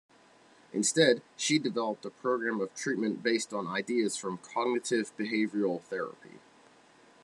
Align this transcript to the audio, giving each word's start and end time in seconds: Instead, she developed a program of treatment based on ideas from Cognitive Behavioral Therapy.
Instead, 0.73 1.21
she 1.37 1.59
developed 1.59 2.03
a 2.05 2.09
program 2.09 2.59
of 2.59 2.73
treatment 2.73 3.21
based 3.21 3.53
on 3.53 3.67
ideas 3.67 4.17
from 4.17 4.39
Cognitive 4.39 5.15
Behavioral 5.15 5.79
Therapy. 5.83 6.39